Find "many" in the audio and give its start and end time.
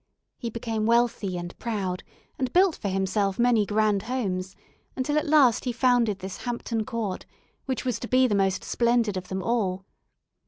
3.37-3.67